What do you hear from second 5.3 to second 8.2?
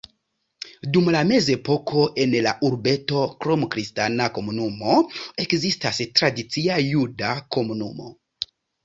ekzistis tradicia juda komunumo.